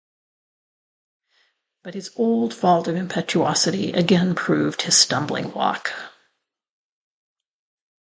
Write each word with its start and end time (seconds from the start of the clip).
But 1.83 1.93
his 1.93 2.09
old 2.15 2.55
fault 2.55 2.87
of 2.87 2.95
impetuosity 2.95 3.93
again 3.93 4.33
proved 4.33 4.81
his 4.81 4.97
stumbling-block. 4.97 5.93